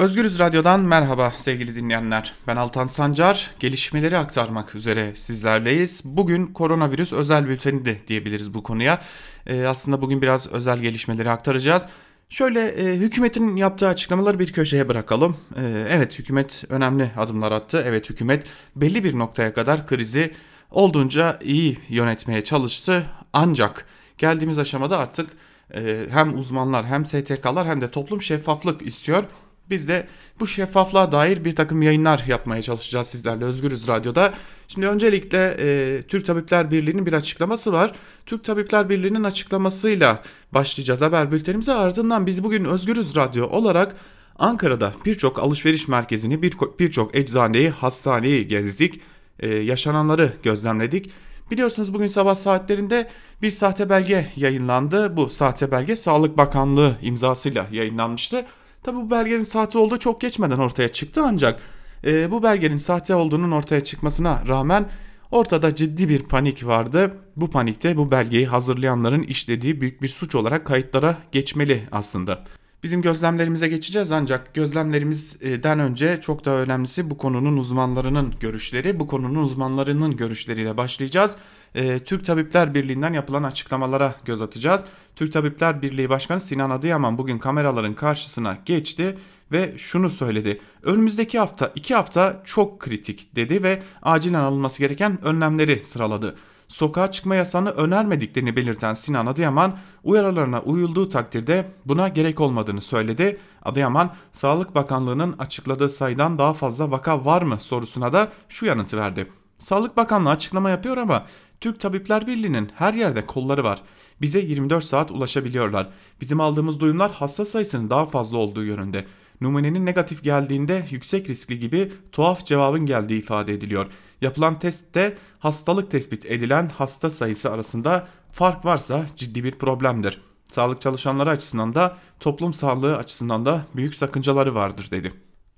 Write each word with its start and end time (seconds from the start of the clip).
Özgürüz 0.00 0.38
Radyo'dan 0.38 0.80
merhaba 0.80 1.32
sevgili 1.36 1.74
dinleyenler. 1.74 2.34
Ben 2.46 2.56
Altan 2.56 2.86
Sancar. 2.86 3.50
Gelişmeleri 3.60 4.18
aktarmak 4.18 4.74
üzere 4.74 5.16
sizlerleyiz. 5.16 6.02
Bugün 6.04 6.46
koronavirüs 6.46 7.12
özel 7.12 7.48
bülteni 7.48 7.84
de 7.84 7.96
diyebiliriz 8.08 8.54
bu 8.54 8.62
konuya. 8.62 9.02
Ee, 9.46 9.64
aslında 9.64 10.02
bugün 10.02 10.22
biraz 10.22 10.46
özel 10.46 10.78
gelişmeleri 10.78 11.30
aktaracağız. 11.30 11.86
Şöyle 12.28 12.68
e, 12.68 12.96
hükümetin 12.96 13.56
yaptığı 13.56 13.88
açıklamaları 13.88 14.38
bir 14.38 14.52
köşeye 14.52 14.88
bırakalım. 14.88 15.36
E, 15.56 15.86
evet 15.90 16.18
hükümet 16.18 16.64
önemli 16.68 17.10
adımlar 17.16 17.52
attı. 17.52 17.84
Evet 17.86 18.10
hükümet 18.10 18.44
belli 18.76 19.04
bir 19.04 19.18
noktaya 19.18 19.52
kadar 19.52 19.86
krizi 19.86 20.34
olduğunca 20.70 21.38
iyi 21.42 21.78
yönetmeye 21.88 22.44
çalıştı. 22.44 23.06
Ancak 23.32 23.86
geldiğimiz 24.18 24.58
aşamada 24.58 24.98
artık 24.98 25.30
e, 25.74 26.06
hem 26.10 26.38
uzmanlar 26.38 26.86
hem 26.86 27.06
STK'lar 27.06 27.66
hem 27.66 27.80
de 27.80 27.90
toplum 27.90 28.22
şeffaflık 28.22 28.86
istiyor. 28.86 29.24
Biz 29.70 29.88
de 29.88 30.06
bu 30.40 30.46
şeffaflığa 30.46 31.12
dair 31.12 31.44
bir 31.44 31.56
takım 31.56 31.82
yayınlar 31.82 32.24
yapmaya 32.28 32.62
çalışacağız 32.62 33.06
sizlerle 33.06 33.44
Özgürüz 33.44 33.88
Radyo'da. 33.88 34.34
Şimdi 34.68 34.86
öncelikle 34.86 35.56
e, 35.58 36.02
Türk 36.02 36.26
Tabipler 36.26 36.70
Birliği'nin 36.70 37.06
bir 37.06 37.12
açıklaması 37.12 37.72
var. 37.72 37.92
Türk 38.26 38.44
Tabipler 38.44 38.88
Birliği'nin 38.88 39.24
açıklamasıyla 39.24 40.22
başlayacağız 40.52 41.02
haber 41.02 41.32
bültenimize. 41.32 41.72
Ardından 41.72 42.26
biz 42.26 42.44
bugün 42.44 42.64
Özgürüz 42.64 43.16
Radyo 43.16 43.46
olarak 43.46 43.96
Ankara'da 44.38 44.92
birçok 45.04 45.38
alışveriş 45.38 45.88
merkezini, 45.88 46.42
birçok 46.42 46.80
bir 47.14 47.20
eczaneyi, 47.20 47.70
hastaneyi 47.70 48.48
gezdik. 48.48 49.00
E, 49.40 49.48
yaşananları 49.48 50.32
gözlemledik. 50.42 51.10
Biliyorsunuz 51.50 51.94
bugün 51.94 52.06
sabah 52.06 52.34
saatlerinde 52.34 53.10
bir 53.42 53.50
sahte 53.50 53.90
belge 53.90 54.26
yayınlandı. 54.36 55.16
Bu 55.16 55.30
sahte 55.30 55.70
belge 55.70 55.96
Sağlık 55.96 56.36
Bakanlığı 56.36 56.96
imzasıyla 57.02 57.66
yayınlanmıştı. 57.72 58.46
Tabi 58.82 58.96
bu 58.96 59.10
belgenin 59.10 59.44
sahte 59.44 59.78
olduğu 59.78 59.98
çok 59.98 60.20
geçmeden 60.20 60.58
ortaya 60.58 60.88
çıktı 60.88 61.22
ancak 61.24 61.60
e, 62.04 62.30
bu 62.30 62.42
belgenin 62.42 62.76
sahte 62.76 63.14
olduğunun 63.14 63.50
ortaya 63.50 63.80
çıkmasına 63.80 64.42
rağmen 64.48 64.88
ortada 65.30 65.74
ciddi 65.74 66.08
bir 66.08 66.22
panik 66.22 66.66
vardı. 66.66 67.16
Bu 67.36 67.50
panikte 67.50 67.96
bu 67.96 68.10
belgeyi 68.10 68.46
hazırlayanların 68.46 69.22
işlediği 69.22 69.80
büyük 69.80 70.02
bir 70.02 70.08
suç 70.08 70.34
olarak 70.34 70.66
kayıtlara 70.66 71.16
geçmeli 71.32 71.82
aslında. 71.92 72.44
Bizim 72.82 73.02
gözlemlerimize 73.02 73.68
geçeceğiz 73.68 74.12
ancak 74.12 74.54
gözlemlerimizden 74.54 75.80
önce 75.80 76.20
çok 76.20 76.44
daha 76.44 76.56
önemlisi 76.56 77.10
bu 77.10 77.18
konunun 77.18 77.56
uzmanlarının 77.56 78.34
görüşleri. 78.40 79.00
Bu 79.00 79.06
konunun 79.06 79.42
uzmanlarının 79.42 80.16
görüşleriyle 80.16 80.76
başlayacağız. 80.76 81.36
Ee, 81.74 81.98
Türk 81.98 82.24
Tabipler 82.24 82.74
Birliği'nden 82.74 83.12
yapılan 83.12 83.42
açıklamalara 83.42 84.14
göz 84.24 84.42
atacağız. 84.42 84.84
Türk 85.16 85.32
Tabipler 85.32 85.82
Birliği 85.82 86.08
Başkanı 86.08 86.40
Sinan 86.40 86.70
Adıyaman 86.70 87.18
bugün 87.18 87.38
kameraların 87.38 87.94
karşısına 87.94 88.58
geçti 88.66 89.18
ve 89.52 89.74
şunu 89.78 90.10
söyledi. 90.10 90.60
Önümüzdeki 90.82 91.38
hafta 91.38 91.72
iki 91.74 91.94
hafta 91.94 92.42
çok 92.44 92.80
kritik 92.80 93.36
dedi 93.36 93.62
ve 93.62 93.82
acilen 94.02 94.40
alınması 94.40 94.78
gereken 94.78 95.24
önlemleri 95.24 95.82
sıraladı. 95.82 96.36
Sokağa 96.68 97.12
çıkma 97.12 97.34
yasağını 97.34 97.70
önermediklerini 97.70 98.56
belirten 98.56 98.94
Sinan 98.94 99.26
Adıyaman 99.26 99.78
uyarılarına 100.04 100.60
uyulduğu 100.60 101.08
takdirde 101.08 101.70
buna 101.86 102.08
gerek 102.08 102.40
olmadığını 102.40 102.80
söyledi. 102.80 103.38
Adıyaman 103.62 104.10
Sağlık 104.32 104.74
Bakanlığı'nın 104.74 105.34
açıkladığı 105.38 105.88
sayıdan 105.88 106.38
daha 106.38 106.52
fazla 106.52 106.90
vaka 106.90 107.24
var 107.24 107.42
mı 107.42 107.60
sorusuna 107.60 108.12
da 108.12 108.28
şu 108.48 108.66
yanıtı 108.66 108.96
verdi. 108.96 109.26
Sağlık 109.60 109.96
Bakanlığı 109.96 110.30
açıklama 110.30 110.70
yapıyor 110.70 110.96
ama 110.96 111.26
Türk 111.60 111.80
Tabipler 111.80 112.26
Birliği'nin 112.26 112.70
her 112.74 112.94
yerde 112.94 113.26
kolları 113.26 113.64
var. 113.64 113.82
Bize 114.20 114.38
24 114.38 114.84
saat 114.84 115.10
ulaşabiliyorlar. 115.10 115.88
Bizim 116.20 116.40
aldığımız 116.40 116.80
duyumlar 116.80 117.12
hasta 117.12 117.44
sayısının 117.44 117.90
daha 117.90 118.04
fazla 118.04 118.38
olduğu 118.38 118.64
yönünde. 118.64 119.06
Numunenin 119.40 119.86
negatif 119.86 120.24
geldiğinde 120.24 120.86
yüksek 120.90 121.30
riskli 121.30 121.58
gibi 121.58 121.92
tuhaf 122.12 122.46
cevabın 122.46 122.86
geldiği 122.86 123.18
ifade 123.18 123.54
ediliyor. 123.54 123.86
Yapılan 124.20 124.58
testte 124.58 125.18
hastalık 125.38 125.90
tespit 125.90 126.26
edilen 126.26 126.70
hasta 126.78 127.10
sayısı 127.10 127.50
arasında 127.52 128.08
fark 128.32 128.64
varsa 128.64 129.06
ciddi 129.16 129.44
bir 129.44 129.52
problemdir. 129.52 130.20
Sağlık 130.48 130.80
çalışanları 130.80 131.30
açısından 131.30 131.74
da 131.74 131.96
toplum 132.20 132.54
sağlığı 132.54 132.96
açısından 132.96 133.46
da 133.46 133.66
büyük 133.76 133.94
sakıncaları 133.94 134.54
vardır 134.54 134.88
dedi. 134.90 135.12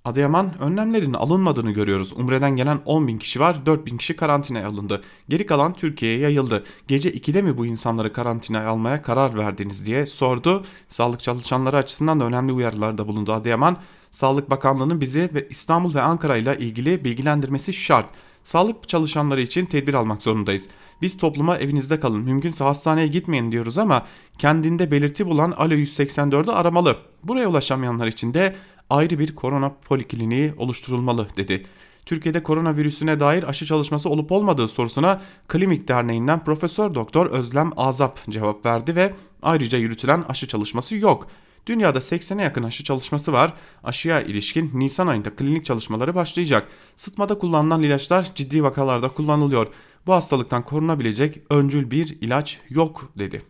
Adıyaman 0.05 0.53
önlemlerin 0.61 1.13
alınmadığını 1.13 1.71
görüyoruz. 1.71 2.13
Umre'den 2.13 2.57
gelen 2.57 2.81
10 2.85 3.09
bin 3.09 3.19
kişi 3.19 3.41
var 3.41 3.67
4 3.67 3.87
bin 3.87 3.97
kişi 3.97 4.17
karantinaya 4.17 4.69
alındı. 4.69 5.03
Geri 5.29 5.47
kalan 5.47 5.73
Türkiye'ye 5.73 6.19
yayıldı. 6.19 6.65
Gece 6.89 7.11
2'de 7.11 7.43
mi 7.43 7.59
bu 7.59 7.67
insanları 7.67 8.13
karantinaya 8.13 8.69
almaya 8.69 9.03
karar 9.03 9.39
verdiniz 9.39 9.87
diye 9.87 10.07
sordu. 10.07 10.65
Sağlık 10.89 11.21
çalışanları 11.21 11.77
açısından 11.77 12.21
da 12.21 12.25
önemli 12.25 12.53
uyarılarda 12.53 13.09
bulundu 13.09 13.33
Adıyaman. 13.33 13.77
Sağlık 14.13 14.51
Bakanlığı'nın 14.51 15.01
bizi 15.01 15.31
ve 15.35 15.49
İstanbul 15.51 15.95
ve 15.95 16.03
Ankara 16.03 16.37
ile 16.37 16.59
ilgili 16.59 17.05
bilgilendirmesi 17.05 17.73
şart. 17.73 18.07
Sağlık 18.45 18.89
çalışanları 18.89 19.41
için 19.41 19.67
tedbir 19.67 19.95
almak 19.95 20.23
zorundayız. 20.23 20.69
Biz 21.03 21.17
topluma 21.17 21.59
evinizde 21.59 22.01
kalın, 22.01 22.23
mümkünse 22.23 22.65
hastaneye 22.65 23.07
gitmeyin 23.07 23.53
diyoruz 23.53 23.79
ama 23.79 24.07
kendinde 24.39 24.91
belirti 24.91 25.27
bulan 25.27 25.51
Alo 25.51 25.75
184'ü 25.75 26.51
aramalı. 26.51 26.97
Buraya 27.25 27.49
ulaşamayanlar 27.49 28.07
için 28.07 28.35
de 28.35 28.57
ayrı 28.93 29.19
bir 29.19 29.35
korona 29.35 29.75
polikliniği 29.85 30.55
oluşturulmalı 30.57 31.29
dedi. 31.37 31.67
Türkiye'de 32.07 32.43
koronavirüsüne 32.43 33.21
dair 33.21 33.43
aşı 33.43 33.67
çalışması 33.67 34.09
olup 34.09 34.33
olmadığı 34.33 34.69
sorusuna 34.69 35.21
Klinik 35.49 35.89
Derneği'nden 35.89 36.45
Profesör 36.45 36.95
Doktor 36.95 37.27
Özlem 37.27 37.71
Azap 37.77 38.21
cevap 38.31 38.67
verdi 38.67 38.97
ve 38.97 39.15
ayrıca 39.43 39.79
yürütülen 39.79 40.25
aşı 40.29 40.49
çalışması 40.49 40.97
yok. 40.97 41.29
Dünyada 41.67 41.99
80'e 41.99 42.43
yakın 42.43 42.63
aşı 42.63 42.85
çalışması 42.85 43.33
var. 43.33 43.55
Aşıya 43.85 44.23
ilişkin 44.23 44.71
Nisan 44.75 45.07
ayında 45.07 45.37
klinik 45.37 45.65
çalışmaları 45.65 46.15
başlayacak. 46.15 46.69
Sıtmada 46.97 47.39
kullanılan 47.39 47.83
ilaçlar 47.83 48.31
ciddi 48.35 48.63
vakalarda 48.63 49.09
kullanılıyor. 49.09 49.67
Bu 50.07 50.13
hastalıktan 50.13 50.63
korunabilecek 50.63 51.43
öncül 51.51 51.91
bir 51.91 52.19
ilaç 52.21 52.61
yok 52.71 53.13
dedi. 53.19 53.43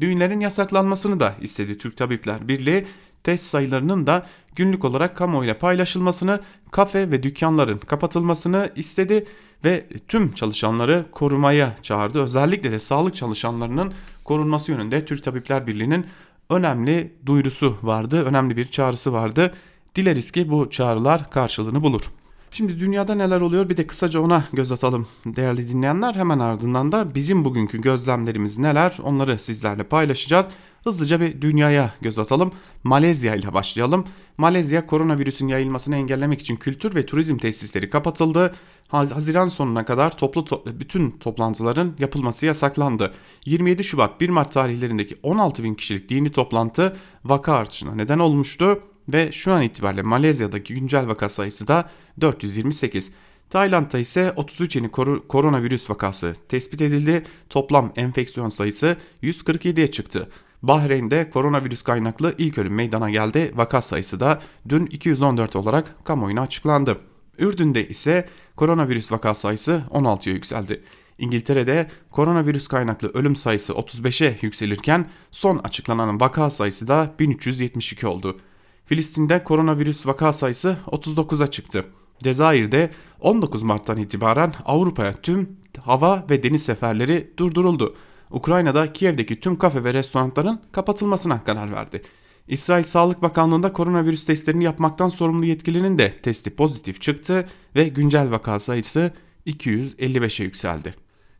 Düğünlerin 0.00 0.40
yasaklanmasını 0.40 1.20
da 1.20 1.34
istedi 1.40 1.78
Türk 1.78 1.96
Tabipler 1.96 2.48
Birliği 2.48 2.86
test 3.24 3.44
sayılarının 3.44 4.06
da 4.06 4.26
günlük 4.56 4.84
olarak 4.84 5.16
kamuoyuyla 5.16 5.58
paylaşılmasını, 5.58 6.40
kafe 6.70 7.10
ve 7.10 7.22
dükkanların 7.22 7.78
kapatılmasını 7.78 8.72
istedi 8.76 9.26
ve 9.64 9.86
tüm 10.08 10.32
çalışanları 10.32 11.06
korumaya 11.12 11.76
çağırdı. 11.82 12.22
Özellikle 12.22 12.72
de 12.72 12.78
sağlık 12.78 13.14
çalışanlarının 13.14 13.92
korunması 14.24 14.72
yönünde 14.72 15.04
Türk 15.04 15.22
Tabipler 15.22 15.66
Birliği'nin 15.66 16.06
önemli 16.50 17.12
duyurusu 17.26 17.76
vardı, 17.82 18.24
önemli 18.24 18.56
bir 18.56 18.66
çağrısı 18.66 19.12
vardı. 19.12 19.54
Dileriz 19.96 20.30
ki 20.30 20.50
bu 20.50 20.70
çağrılar 20.70 21.30
karşılığını 21.30 21.82
bulur. 21.82 22.10
Şimdi 22.50 22.80
dünyada 22.80 23.14
neler 23.14 23.40
oluyor 23.40 23.68
bir 23.68 23.76
de 23.76 23.86
kısaca 23.86 24.20
ona 24.20 24.44
göz 24.52 24.72
atalım 24.72 25.06
değerli 25.26 25.68
dinleyenler. 25.68 26.14
Hemen 26.14 26.38
ardından 26.38 26.92
da 26.92 27.14
bizim 27.14 27.44
bugünkü 27.44 27.80
gözlemlerimiz 27.80 28.58
neler 28.58 28.98
onları 29.02 29.38
sizlerle 29.38 29.82
paylaşacağız. 29.82 30.46
Hızlıca 30.84 31.20
bir 31.20 31.40
dünyaya 31.40 31.94
göz 32.00 32.18
atalım. 32.18 32.52
Malezya 32.84 33.34
ile 33.34 33.54
başlayalım. 33.54 34.04
Malezya 34.38 34.86
koronavirüsün 34.86 35.48
yayılmasını 35.48 35.96
engellemek 35.96 36.40
için 36.40 36.56
kültür 36.56 36.94
ve 36.94 37.06
turizm 37.06 37.36
tesisleri 37.36 37.90
kapatıldı. 37.90 38.54
Haziran 38.88 39.48
sonuna 39.48 39.84
kadar 39.84 40.16
toplu 40.16 40.44
to 40.44 40.64
bütün 40.66 41.10
toplantıların 41.10 41.94
yapılması 41.98 42.46
yasaklandı. 42.46 43.14
27 43.46 43.84
Şubat 43.84 44.20
1 44.20 44.28
Mart 44.28 44.52
tarihlerindeki 44.52 45.16
16 45.22 45.64
bin 45.64 45.74
kişilik 45.74 46.08
dini 46.08 46.32
toplantı 46.32 46.96
vaka 47.24 47.54
artışına 47.54 47.94
neden 47.94 48.18
olmuştu 48.18 48.82
ve 49.08 49.32
şu 49.32 49.52
an 49.52 49.62
itibariyle 49.62 50.02
Malezya'daki 50.02 50.74
güncel 50.74 51.06
vaka 51.06 51.28
sayısı 51.28 51.68
da 51.68 51.90
428. 52.20 53.10
Tayland'da 53.50 53.98
ise 53.98 54.32
33 54.36 54.76
yeni 54.76 54.90
kor 54.90 55.28
koronavirüs 55.28 55.90
vakası 55.90 56.36
tespit 56.48 56.80
edildi. 56.80 57.24
Toplam 57.48 57.92
enfeksiyon 57.96 58.48
sayısı 58.48 58.96
147'ye 59.22 59.90
çıktı. 59.90 60.28
Bahreyn'de 60.62 61.30
koronavirüs 61.30 61.82
kaynaklı 61.82 62.34
ilk 62.38 62.58
ölüm 62.58 62.74
meydana 62.74 63.10
geldi. 63.10 63.52
Vaka 63.54 63.82
sayısı 63.82 64.20
da 64.20 64.40
dün 64.68 64.86
214 64.86 65.56
olarak 65.56 66.04
kamuoyuna 66.04 66.40
açıklandı. 66.40 66.98
Ürdün'de 67.38 67.88
ise 67.88 68.28
koronavirüs 68.56 69.12
vaka 69.12 69.34
sayısı 69.34 69.84
16'ya 69.90 70.34
yükseldi. 70.34 70.82
İngiltere'de 71.18 71.88
koronavirüs 72.10 72.68
kaynaklı 72.68 73.10
ölüm 73.14 73.36
sayısı 73.36 73.72
35'e 73.72 74.38
yükselirken 74.42 75.08
son 75.30 75.58
açıklanan 75.58 76.20
vaka 76.20 76.50
sayısı 76.50 76.88
da 76.88 77.14
1372 77.18 78.06
oldu. 78.06 78.40
Filistin'de 78.86 79.44
koronavirüs 79.44 80.06
vaka 80.06 80.32
sayısı 80.32 80.76
39'a 80.86 81.46
çıktı. 81.46 81.84
Cezayir'de 82.22 82.90
19 83.20 83.62
Mart'tan 83.62 83.96
itibaren 83.96 84.54
Avrupa'ya 84.64 85.12
tüm 85.12 85.48
hava 85.84 86.26
ve 86.30 86.42
deniz 86.42 86.62
seferleri 86.62 87.30
durduruldu. 87.36 87.94
Ukrayna'da 88.30 88.92
Kiev'deki 88.92 89.40
tüm 89.40 89.58
kafe 89.58 89.84
ve 89.84 89.94
restoranların 89.94 90.60
kapatılmasına 90.72 91.44
karar 91.44 91.72
verdi. 91.72 92.02
İsrail 92.48 92.84
Sağlık 92.84 93.22
Bakanlığı'nda 93.22 93.72
koronavirüs 93.72 94.26
testlerini 94.26 94.64
yapmaktan 94.64 95.08
sorumlu 95.08 95.46
yetkilinin 95.46 95.98
de 95.98 96.20
testi 96.22 96.50
pozitif 96.50 97.00
çıktı 97.00 97.48
ve 97.76 97.88
güncel 97.88 98.30
vaka 98.30 98.60
sayısı 98.60 99.12
255'e 99.46 100.44
yükseldi. 100.44 100.94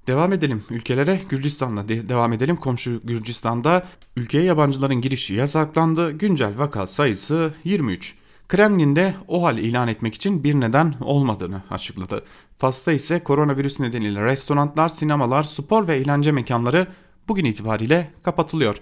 Devam 0.06 0.32
edelim 0.32 0.62
ülkelere 0.70 1.20
Gürcistan'la 1.28 1.88
de 1.88 2.08
devam 2.08 2.32
edelim. 2.32 2.56
Komşu 2.56 3.00
Gürcistan'da 3.04 3.86
ülkeye 4.16 4.44
yabancıların 4.44 5.00
girişi 5.00 5.34
yasaklandı. 5.34 6.10
Güncel 6.10 6.58
vaka 6.58 6.86
sayısı 6.86 7.54
23. 7.64 8.19
Kremlin'de 8.50 9.14
o 9.28 9.42
hal 9.42 9.58
ilan 9.58 9.88
etmek 9.88 10.14
için 10.14 10.44
bir 10.44 10.54
neden 10.54 10.94
olmadığını 11.00 11.62
açıkladı. 11.70 12.24
Fas'ta 12.58 12.92
ise 12.92 13.22
koronavirüs 13.22 13.80
nedeniyle 13.80 14.24
restoranlar, 14.24 14.88
sinemalar, 14.88 15.42
spor 15.42 15.88
ve 15.88 15.96
eğlence 15.96 16.32
mekanları 16.32 16.86
bugün 17.28 17.44
itibariyle 17.44 18.10
kapatılıyor. 18.22 18.76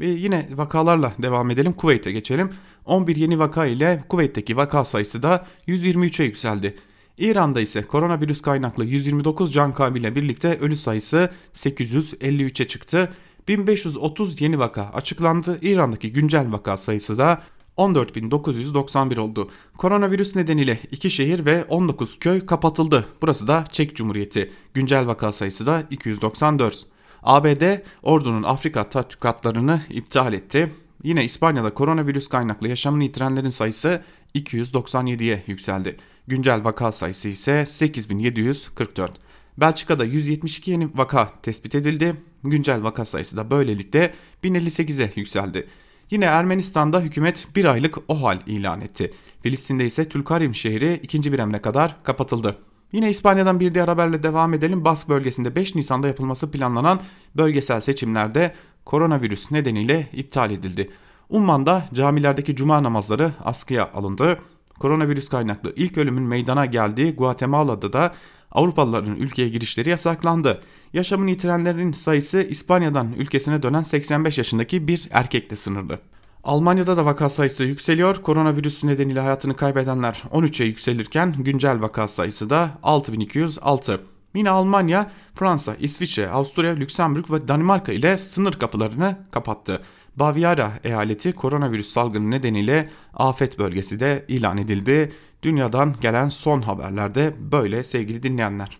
Ve 0.00 0.06
yine 0.06 0.48
vakalarla 0.54 1.12
devam 1.22 1.50
edelim. 1.50 1.72
Kuveyt'e 1.72 2.12
geçelim. 2.12 2.50
11 2.84 3.16
yeni 3.16 3.38
vaka 3.38 3.66
ile 3.66 4.04
Kuveyt'teki 4.08 4.56
vaka 4.56 4.84
sayısı 4.84 5.22
da 5.22 5.46
123'e 5.68 6.24
yükseldi. 6.24 6.76
İran'da 7.18 7.60
ise 7.60 7.82
koronavirüs 7.82 8.42
kaynaklı 8.42 8.84
129 8.84 9.52
can 9.52 9.72
kaybıyla 9.72 10.14
birlikte 10.14 10.58
ölü 10.58 10.76
sayısı 10.76 11.30
853'e 11.54 12.68
çıktı. 12.68 13.12
1530 13.48 14.40
yeni 14.40 14.58
vaka 14.58 14.90
açıklandı. 14.94 15.58
İran'daki 15.62 16.12
güncel 16.12 16.52
vaka 16.52 16.76
sayısı 16.76 17.18
da 17.18 17.42
14.991 17.78 19.20
oldu. 19.20 19.50
Koronavirüs 19.78 20.36
nedeniyle 20.36 20.78
iki 20.90 21.10
şehir 21.10 21.44
ve 21.44 21.64
19 21.64 22.18
köy 22.18 22.46
kapatıldı. 22.46 23.06
Burası 23.22 23.48
da 23.48 23.64
Çek 23.70 23.96
Cumhuriyeti. 23.96 24.52
Güncel 24.74 25.06
vaka 25.06 25.32
sayısı 25.32 25.66
da 25.66 25.82
294. 25.90 26.86
ABD 27.22 27.78
ordunun 28.02 28.42
Afrika 28.42 28.88
tatbikatlarını 28.88 29.82
iptal 29.90 30.32
etti. 30.32 30.72
Yine 31.02 31.24
İspanya'da 31.24 31.74
koronavirüs 31.74 32.28
kaynaklı 32.28 32.68
yaşamını 32.68 33.04
yitirenlerin 33.04 33.50
sayısı 33.50 34.02
297'ye 34.34 35.42
yükseldi. 35.46 35.96
Güncel 36.26 36.64
vaka 36.64 36.92
sayısı 36.92 37.28
ise 37.28 37.66
8744. 37.66 39.12
Belçika'da 39.58 40.04
172 40.04 40.70
yeni 40.70 40.88
vaka 40.94 41.32
tespit 41.42 41.74
edildi. 41.74 42.14
Güncel 42.44 42.82
vaka 42.82 43.04
sayısı 43.04 43.36
da 43.36 43.50
böylelikle 43.50 44.14
1058'e 44.44 45.12
yükseldi. 45.16 45.68
Yine 46.10 46.24
Ermenistan'da 46.24 47.00
hükümet 47.00 47.46
bir 47.56 47.64
aylık 47.64 47.98
OHAL 48.08 48.38
ilan 48.46 48.80
etti. 48.80 49.12
Filistin'de 49.42 49.86
ise 49.86 50.08
Tülkarim 50.08 50.54
şehri 50.54 51.00
ikinci 51.02 51.32
bir 51.32 51.38
emre 51.38 51.58
kadar 51.58 52.02
kapatıldı. 52.02 52.56
Yine 52.92 53.10
İspanya'dan 53.10 53.60
bir 53.60 53.74
diğer 53.74 53.88
haberle 53.88 54.22
devam 54.22 54.54
edelim. 54.54 54.84
Bask 54.84 55.08
bölgesinde 55.08 55.56
5 55.56 55.74
Nisan'da 55.74 56.08
yapılması 56.08 56.50
planlanan 56.50 57.00
bölgesel 57.36 57.80
seçimlerde 57.80 58.54
koronavirüs 58.84 59.50
nedeniyle 59.50 60.08
iptal 60.12 60.50
edildi. 60.50 60.90
Umman'da 61.28 61.84
camilerdeki 61.94 62.56
cuma 62.56 62.82
namazları 62.82 63.32
askıya 63.44 63.90
alındı. 63.94 64.38
Koronavirüs 64.78 65.28
kaynaklı 65.28 65.72
ilk 65.76 65.98
ölümün 65.98 66.22
meydana 66.22 66.66
geldiği 66.66 67.14
Guatemala'da 67.14 67.92
da 67.92 68.14
Avrupalıların 68.52 69.16
ülkeye 69.16 69.48
girişleri 69.48 69.90
yasaklandı. 69.90 70.60
Yaşamını 70.92 71.30
yitirenlerin 71.30 71.92
sayısı 71.92 72.42
İspanya'dan 72.42 73.12
ülkesine 73.12 73.62
dönen 73.62 73.82
85 73.82 74.38
yaşındaki 74.38 74.88
bir 74.88 75.08
erkekle 75.10 75.56
sınırlı. 75.56 75.98
Almanya'da 76.44 76.96
da 76.96 77.04
vaka 77.04 77.28
sayısı 77.28 77.64
yükseliyor. 77.64 78.16
Koronavirüs 78.22 78.84
nedeniyle 78.84 79.20
hayatını 79.20 79.56
kaybedenler 79.56 80.22
13'e 80.32 80.66
yükselirken 80.66 81.34
güncel 81.38 81.80
vaka 81.80 82.08
sayısı 82.08 82.50
da 82.50 82.70
6206. 82.82 84.00
Yine 84.34 84.50
Almanya, 84.50 85.10
Fransa, 85.34 85.74
İsviçre, 85.80 86.30
Avusturya, 86.30 86.72
Lüksemburg 86.72 87.30
ve 87.30 87.48
Danimarka 87.48 87.92
ile 87.92 88.18
sınır 88.18 88.52
kapılarını 88.52 89.16
kapattı. 89.30 89.82
Baviera 90.18 90.72
eyaleti 90.84 91.32
koronavirüs 91.32 91.88
salgını 91.88 92.30
nedeniyle 92.30 92.88
afet 93.14 93.58
bölgesi 93.58 94.00
de 94.00 94.24
ilan 94.28 94.58
edildi. 94.58 95.12
Dünyadan 95.42 95.94
gelen 96.00 96.28
son 96.28 96.62
haberlerde 96.62 97.34
böyle 97.52 97.82
sevgili 97.82 98.22
dinleyenler. 98.22 98.78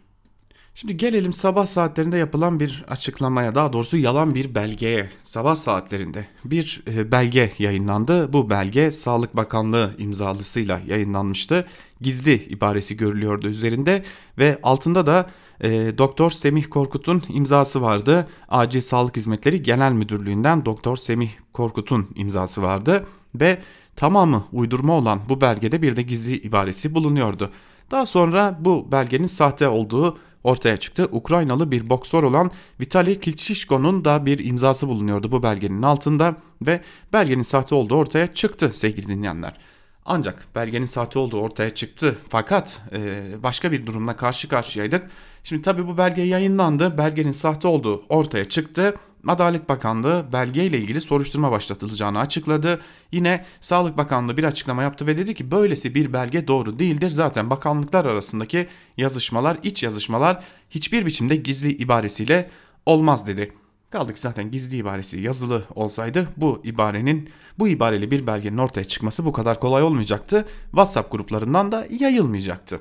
Şimdi 0.74 0.96
gelelim 0.96 1.32
sabah 1.32 1.66
saatlerinde 1.66 2.16
yapılan 2.16 2.60
bir 2.60 2.84
açıklamaya 2.88 3.54
daha 3.54 3.72
doğrusu 3.72 3.96
yalan 3.96 4.34
bir 4.34 4.54
belgeye. 4.54 5.10
Sabah 5.24 5.54
saatlerinde 5.54 6.26
bir 6.44 6.82
e, 6.86 7.12
belge 7.12 7.52
yayınlandı. 7.58 8.32
Bu 8.32 8.50
belge 8.50 8.90
Sağlık 8.90 9.36
Bakanlığı 9.36 9.94
imzalısıyla 9.98 10.80
yayınlanmıştı. 10.86 11.66
Gizli 12.00 12.34
ibaresi 12.34 12.96
görülüyordu 12.96 13.48
üzerinde 13.48 14.04
ve 14.38 14.58
altında 14.62 15.06
da 15.06 15.30
e, 15.60 15.98
Doktor 15.98 16.30
Semih 16.30 16.64
Korkut'un 16.70 17.22
imzası 17.28 17.82
vardı. 17.82 18.28
Acil 18.48 18.80
Sağlık 18.80 19.16
Hizmetleri 19.16 19.62
Genel 19.62 19.92
Müdürlüğü'nden 19.92 20.64
Doktor 20.64 20.96
Semih 20.96 21.30
Korkut'un 21.52 22.08
imzası 22.14 22.62
vardı 22.62 23.06
ve 23.34 23.58
tamamı 23.96 24.44
uydurma 24.52 24.92
olan 24.92 25.20
bu 25.28 25.40
belgede 25.40 25.82
bir 25.82 25.96
de 25.96 26.02
gizli 26.02 26.36
ibaresi 26.36 26.94
bulunuyordu. 26.94 27.50
Daha 27.90 28.06
sonra 28.06 28.58
bu 28.60 28.92
belgenin 28.92 29.26
sahte 29.26 29.68
olduğu 29.68 30.18
ortaya 30.44 30.76
çıktı. 30.76 31.08
Ukraynalı 31.12 31.70
bir 31.70 31.90
boksör 31.90 32.22
olan 32.22 32.50
Vitali 32.80 33.20
Klitschko'nun 33.20 34.04
da 34.04 34.26
bir 34.26 34.44
imzası 34.44 34.88
bulunuyordu 34.88 35.32
bu 35.32 35.42
belgenin 35.42 35.82
altında 35.82 36.36
ve 36.62 36.80
belgenin 37.12 37.42
sahte 37.42 37.74
olduğu 37.74 37.94
ortaya 37.94 38.26
çıktı 38.26 38.70
sevgili 38.74 39.08
dinleyenler. 39.08 39.58
Ancak 40.04 40.46
belgenin 40.54 40.86
sahte 40.86 41.18
olduğu 41.18 41.40
ortaya 41.40 41.70
çıktı 41.70 42.18
fakat 42.28 42.80
e, 42.92 43.30
başka 43.42 43.72
bir 43.72 43.86
durumla 43.86 44.16
karşı 44.16 44.48
karşıyaydık. 44.48 45.10
Şimdi 45.44 45.62
tabi 45.62 45.86
bu 45.86 45.98
belge 45.98 46.22
yayınlandı, 46.22 46.98
belgenin 46.98 47.32
sahte 47.32 47.68
olduğu 47.68 48.02
ortaya 48.08 48.48
çıktı. 48.48 48.94
Adalet 49.26 49.68
Bakanlığı 49.68 50.26
belgeyle 50.32 50.78
ilgili 50.78 51.00
soruşturma 51.00 51.52
başlatılacağını 51.52 52.18
açıkladı. 52.18 52.80
Yine 53.12 53.44
Sağlık 53.60 53.96
Bakanlığı 53.96 54.36
bir 54.36 54.44
açıklama 54.44 54.82
yaptı 54.82 55.06
ve 55.06 55.16
dedi 55.16 55.34
ki 55.34 55.50
böylesi 55.50 55.94
bir 55.94 56.12
belge 56.12 56.48
doğru 56.48 56.78
değildir. 56.78 57.10
Zaten 57.10 57.50
bakanlıklar 57.50 58.04
arasındaki 58.04 58.68
yazışmalar, 58.96 59.58
iç 59.62 59.82
yazışmalar 59.82 60.44
hiçbir 60.70 61.06
biçimde 61.06 61.36
gizli 61.36 61.72
ibaresiyle 61.72 62.50
olmaz 62.86 63.26
dedi. 63.26 63.52
Kaldı 63.90 64.14
ki 64.14 64.20
zaten 64.20 64.50
gizli 64.50 64.76
ibaresi 64.76 65.20
yazılı 65.20 65.64
olsaydı 65.74 66.28
bu 66.36 66.60
ibarenin 66.64 67.30
bu 67.58 67.68
ibareli 67.68 68.10
bir 68.10 68.26
belgenin 68.26 68.58
ortaya 68.58 68.84
çıkması 68.84 69.24
bu 69.24 69.32
kadar 69.32 69.60
kolay 69.60 69.82
olmayacaktı. 69.82 70.48
WhatsApp 70.70 71.12
gruplarından 71.12 71.72
da 71.72 71.86
yayılmayacaktı. 71.90 72.80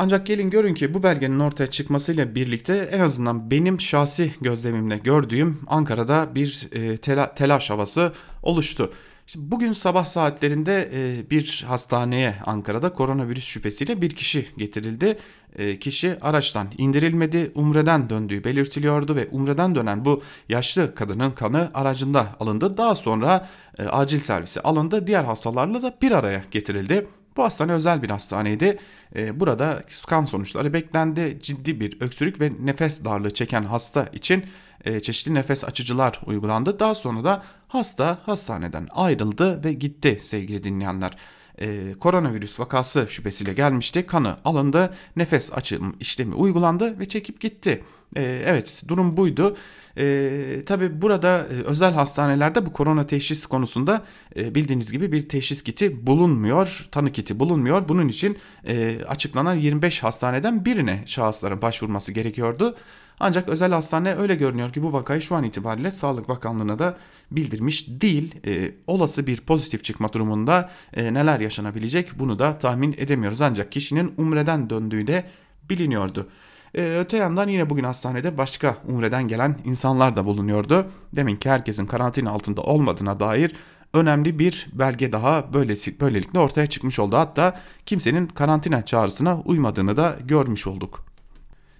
Ancak 0.00 0.26
gelin 0.26 0.50
görün 0.50 0.74
ki 0.74 0.94
bu 0.94 1.02
belgenin 1.02 1.38
ortaya 1.40 1.66
çıkmasıyla 1.66 2.34
birlikte 2.34 2.88
en 2.92 3.00
azından 3.00 3.50
benim 3.50 3.80
şahsi 3.80 4.34
gözlemimle 4.40 4.98
gördüğüm 4.98 5.60
Ankara'da 5.66 6.34
bir 6.34 6.68
e, 6.72 6.96
tela, 6.96 7.34
telaş 7.34 7.70
havası 7.70 8.12
oluştu. 8.42 8.92
İşte 9.26 9.40
bugün 9.42 9.72
sabah 9.72 10.04
saatlerinde 10.04 10.90
e, 10.94 11.30
bir 11.30 11.64
hastaneye 11.68 12.34
Ankara'da 12.46 12.92
koronavirüs 12.92 13.44
şüphesiyle 13.44 14.02
bir 14.02 14.10
kişi 14.10 14.46
getirildi. 14.56 15.18
E, 15.56 15.78
kişi 15.78 16.16
araçtan 16.20 16.68
indirilmedi, 16.78 17.52
Umre'den 17.54 18.08
döndüğü 18.08 18.44
belirtiliyordu 18.44 19.16
ve 19.16 19.28
Umre'den 19.30 19.74
dönen 19.74 20.04
bu 20.04 20.22
yaşlı 20.48 20.94
kadının 20.94 21.30
kanı 21.30 21.70
aracında 21.74 22.26
alındı. 22.40 22.76
Daha 22.76 22.94
sonra 22.94 23.48
e, 23.78 23.84
acil 23.84 24.20
servise 24.20 24.60
alındı. 24.60 25.06
Diğer 25.06 25.24
hastalarla 25.24 25.82
da 25.82 25.96
bir 26.02 26.12
araya 26.12 26.44
getirildi. 26.50 27.06
Bu 27.38 27.42
hastane 27.44 27.72
özel 27.72 28.02
bir 28.02 28.10
hastaneydi. 28.10 28.78
Ee, 29.16 29.40
burada 29.40 29.82
kan 30.08 30.24
sonuçları 30.24 30.72
beklendi. 30.72 31.38
Ciddi 31.42 31.80
bir 31.80 32.00
öksürük 32.00 32.40
ve 32.40 32.52
nefes 32.60 33.04
darlığı 33.04 33.34
çeken 33.34 33.62
hasta 33.62 34.06
için 34.12 34.44
e, 34.84 35.00
çeşitli 35.00 35.34
nefes 35.34 35.64
açıcılar 35.64 36.20
uygulandı. 36.26 36.78
Daha 36.78 36.94
sonra 36.94 37.24
da 37.24 37.42
hasta 37.68 38.18
hastaneden 38.26 38.88
ayrıldı 38.90 39.64
ve 39.64 39.72
gitti 39.72 40.20
sevgili 40.22 40.64
dinleyenler. 40.64 41.16
Ee, 41.60 41.94
koronavirüs 42.00 42.60
vakası 42.60 43.06
şüphesiyle 43.08 43.52
gelmişti. 43.52 44.06
Kanı 44.06 44.36
alındı, 44.44 44.94
nefes 45.16 45.52
açım 45.52 45.96
işlemi 46.00 46.34
uygulandı 46.34 46.98
ve 46.98 47.06
çekip 47.06 47.40
gitti. 47.40 47.84
Ee, 48.16 48.42
evet 48.46 48.84
durum 48.88 49.16
buydu. 49.16 49.56
E, 49.98 50.62
tabii 50.66 51.02
burada 51.02 51.38
e, 51.38 51.62
özel 51.64 51.92
hastanelerde 51.92 52.66
bu 52.66 52.72
korona 52.72 53.06
teşhis 53.06 53.46
konusunda 53.46 54.02
e, 54.36 54.54
bildiğiniz 54.54 54.92
gibi 54.92 55.12
bir 55.12 55.28
teşhis 55.28 55.62
kiti 55.62 56.06
bulunmuyor, 56.06 56.88
tanı 56.92 57.12
kiti 57.12 57.40
bulunmuyor. 57.40 57.88
Bunun 57.88 58.08
için 58.08 58.38
e, 58.66 58.98
açıklanan 59.08 59.54
25 59.54 60.02
hastaneden 60.02 60.64
birine 60.64 61.02
şahısların 61.06 61.62
başvurması 61.62 62.12
gerekiyordu. 62.12 62.76
Ancak 63.20 63.48
özel 63.48 63.72
hastane 63.72 64.14
öyle 64.14 64.34
görünüyor 64.34 64.72
ki 64.72 64.82
bu 64.82 64.92
vakayı 64.92 65.20
şu 65.20 65.34
an 65.36 65.44
itibariyle 65.44 65.90
Sağlık 65.90 66.28
Bakanlığı'na 66.28 66.78
da 66.78 66.96
bildirmiş 67.30 67.88
değil. 67.88 68.34
E, 68.46 68.74
olası 68.86 69.26
bir 69.26 69.40
pozitif 69.40 69.84
çıkma 69.84 70.12
durumunda 70.12 70.70
e, 70.94 71.14
neler 71.14 71.40
yaşanabilecek 71.40 72.18
bunu 72.18 72.38
da 72.38 72.58
tahmin 72.58 72.94
edemiyoruz. 72.98 73.42
Ancak 73.42 73.72
kişinin 73.72 74.14
umreden 74.16 74.70
döndüğü 74.70 75.06
de 75.06 75.24
biliniyordu. 75.70 76.28
Ee, 76.74 76.98
öte 77.00 77.16
yandan 77.16 77.48
yine 77.48 77.70
bugün 77.70 77.84
hastanede 77.84 78.38
başka 78.38 78.76
umreden 78.88 79.28
gelen 79.28 79.58
insanlar 79.64 80.16
da 80.16 80.24
bulunuyordu. 80.24 80.86
Demin 81.16 81.36
ki 81.36 81.50
herkesin 81.50 81.86
karantina 81.86 82.30
altında 82.30 82.60
olmadığına 82.62 83.20
dair 83.20 83.52
önemli 83.94 84.38
bir 84.38 84.68
belge 84.72 85.12
daha 85.12 85.52
böylesi, 85.52 86.00
böylelikle 86.00 86.38
ortaya 86.38 86.66
çıkmış 86.66 86.98
oldu. 86.98 87.16
Hatta 87.16 87.60
kimsenin 87.86 88.26
karantina 88.26 88.84
çağrısına 88.84 89.40
uymadığını 89.40 89.96
da 89.96 90.16
görmüş 90.24 90.66
olduk. 90.66 91.04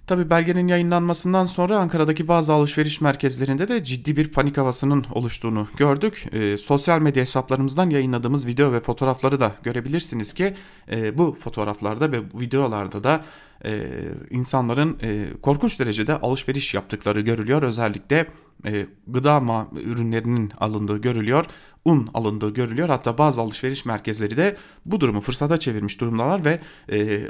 Tabi 0.09 0.31
belgenin 0.31 0.69
yayınlanmasından 0.69 1.47
sonra 1.47 1.79
Ankara'daki 1.79 2.29
bazı 2.29 2.53
alışveriş 2.53 3.01
merkezlerinde 3.01 3.69
de 3.69 3.85
ciddi 3.85 4.17
bir 4.17 4.29
panik 4.29 4.57
havasının 4.57 5.05
oluştuğunu 5.13 5.69
gördük. 5.77 6.27
E, 6.33 6.59
sosyal 6.59 7.01
medya 7.01 7.23
hesaplarımızdan 7.23 7.91
yayınladığımız 7.91 8.47
video 8.47 8.73
ve 8.73 8.81
fotoğrafları 8.81 9.41
da 9.41 9.53
görebilirsiniz 9.63 10.33
ki 10.33 10.55
e, 10.91 11.19
bu 11.19 11.37
fotoğraflarda 11.41 12.13
ve 12.13 12.19
videolarda 12.35 13.05
da 13.05 13.25
e, 13.65 13.81
insanların 14.31 14.99
e, 15.03 15.27
korkunç 15.43 15.81
derecede 15.81 16.21
alışveriş 16.21 16.75
yaptıkları 16.75 17.21
görülüyor. 17.21 17.63
Özellikle 17.63 18.27
e, 18.67 18.87
gıda 19.07 19.67
ürünlerinin 19.85 20.53
alındığı 20.61 20.99
görülüyor 20.99 21.47
un 21.89 22.11
alındığı 22.15 22.55
görülüyor. 22.55 22.89
Hatta 22.89 23.19
bazı 23.19 23.41
alışveriş 23.41 23.85
merkezleri 23.85 24.37
de 24.37 24.57
bu 24.87 25.01
durumu 25.01 25.21
fırsata 25.21 25.61
çevirmiş 25.61 26.01
durumdalar 26.01 26.45
ve 26.45 26.61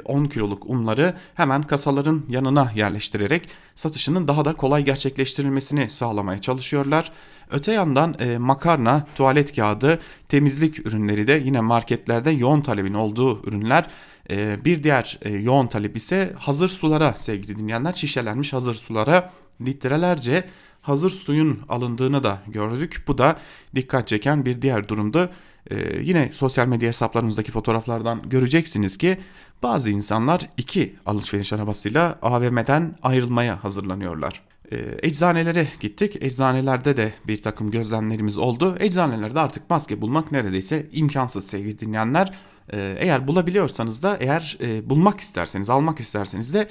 10 0.05 0.25
e, 0.25 0.29
kiloluk 0.29 0.65
unları 0.65 1.13
hemen 1.35 1.63
kasaların 1.63 2.23
yanına 2.29 2.71
yerleştirerek 2.75 3.49
satışının 3.75 4.27
daha 4.27 4.45
da 4.45 4.53
kolay 4.53 4.85
gerçekleştirilmesini 4.85 5.89
sağlamaya 5.89 6.41
çalışıyorlar. 6.41 7.11
Öte 7.51 7.71
yandan 7.71 8.15
e, 8.19 8.37
makarna, 8.37 9.07
tuvalet 9.15 9.55
kağıdı, 9.55 9.99
temizlik 10.27 10.87
ürünleri 10.87 11.27
de 11.27 11.41
yine 11.45 11.61
marketlerde 11.61 12.31
yoğun 12.31 12.61
talebin 12.61 12.93
olduğu 12.93 13.47
ürünler. 13.47 13.87
E, 14.29 14.65
bir 14.65 14.83
diğer 14.83 15.19
e, 15.21 15.29
yoğun 15.29 15.67
talep 15.67 15.97
ise 15.97 16.33
hazır 16.39 16.67
sulara 16.67 17.13
sevgili 17.13 17.57
dinleyenler 17.57 17.93
şişelenmiş 17.93 18.53
hazır 18.53 18.75
sulara 18.75 19.31
litrelerce 19.61 20.45
hazır 20.89 21.09
suyun 21.09 21.59
alındığını 21.69 22.23
da 22.23 22.41
gördük. 22.47 23.03
Bu 23.07 23.17
da 23.17 23.37
dikkat 23.75 24.07
çeken 24.07 24.45
bir 24.45 24.61
diğer 24.61 24.87
durumdu. 24.87 25.29
Ee, 25.71 25.99
yine 26.01 26.29
sosyal 26.33 26.67
medya 26.67 26.87
hesaplarınızdaki 26.87 27.51
fotoğraflardan 27.51 28.29
göreceksiniz 28.29 28.97
ki 28.97 29.17
bazı 29.63 29.89
insanlar 29.89 30.49
iki 30.57 30.95
alışveriş 31.05 31.53
arabasıyla 31.53 32.19
AVM'den 32.21 32.95
ayrılmaya 33.03 33.63
hazırlanıyorlar. 33.63 34.41
Ee, 34.71 34.77
eczanelere 35.03 35.67
gittik. 35.79 36.17
Eczanelerde 36.21 36.97
de 36.97 37.13
bir 37.27 37.41
takım 37.41 37.71
gözlemlerimiz 37.71 38.37
oldu. 38.37 38.75
Eczanelerde 38.79 39.39
artık 39.39 39.69
maske 39.69 40.01
bulmak 40.01 40.31
neredeyse 40.31 40.87
imkansız 40.91 41.47
sevgili 41.47 41.79
dinleyenler. 41.79 42.33
Ee, 42.73 42.95
eğer 42.99 43.27
bulabiliyorsanız 43.27 44.03
da 44.03 44.17
eğer 44.19 44.57
e, 44.61 44.89
bulmak 44.89 45.19
isterseniz 45.19 45.69
almak 45.69 45.99
isterseniz 45.99 46.53
de 46.53 46.67